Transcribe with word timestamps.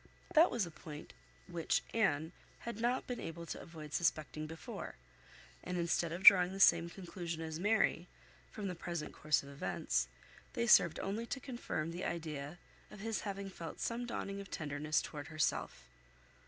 That 0.33 0.49
was 0.49 0.65
a 0.65 0.71
point 0.71 1.13
which 1.45 1.83
Anne 1.93 2.31
had 2.61 2.81
not 2.81 3.05
been 3.05 3.19
able 3.19 3.45
to 3.45 3.61
avoid 3.61 3.93
suspecting 3.93 4.47
before; 4.47 4.95
and 5.63 5.77
instead 5.77 6.11
of 6.11 6.23
drawing 6.23 6.53
the 6.53 6.59
same 6.59 6.89
conclusion 6.89 7.39
as 7.43 7.59
Mary, 7.59 8.07
from 8.51 8.67
the 8.67 8.73
present 8.73 9.13
course 9.13 9.43
of 9.43 9.49
events, 9.49 10.07
they 10.53 10.65
served 10.65 10.99
only 11.01 11.27
to 11.27 11.39
confirm 11.39 11.91
the 11.91 12.03
idea 12.03 12.57
of 12.89 13.01
his 13.01 13.21
having 13.29 13.51
felt 13.51 13.79
some 13.79 14.07
dawning 14.07 14.41
of 14.41 14.49
tenderness 14.49 15.03
toward 15.03 15.27
herself. 15.27 15.87